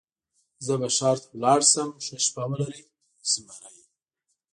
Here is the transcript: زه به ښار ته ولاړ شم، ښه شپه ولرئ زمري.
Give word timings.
زه 0.65 0.73
به 0.79 0.87
ښار 0.97 1.17
ته 1.23 1.27
ولاړ 1.31 1.59
شم، 1.71 1.89
ښه 2.05 2.15
شپه 2.25 2.43
ولرئ 2.51 2.81
زمري. 3.31 3.73